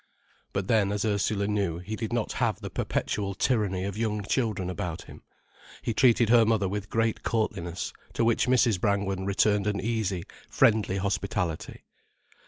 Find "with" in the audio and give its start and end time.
6.67-6.89